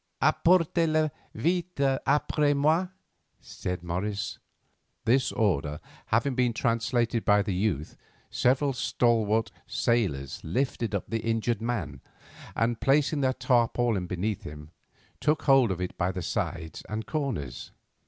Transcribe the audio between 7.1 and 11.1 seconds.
by the youth, several stalwart sailors lifted up